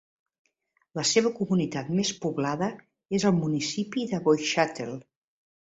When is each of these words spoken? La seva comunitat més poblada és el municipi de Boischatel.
La 0.99 1.03
seva 1.09 1.31
comunitat 1.41 1.93
més 1.99 2.13
poblada 2.25 2.71
és 3.19 3.29
el 3.33 3.39
municipi 3.45 4.09
de 4.15 4.25
Boischatel. 4.31 4.99